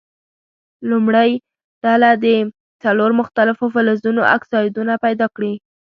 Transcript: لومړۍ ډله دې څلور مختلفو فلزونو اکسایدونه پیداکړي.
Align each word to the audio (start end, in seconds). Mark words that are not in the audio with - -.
لومړۍ 0.89 1.31
ډله 1.83 2.11
دې 2.23 2.37
څلور 2.83 3.11
مختلفو 3.21 3.65
فلزونو 3.73 4.21
اکسایدونه 4.35 4.93
پیداکړي. 5.03 5.53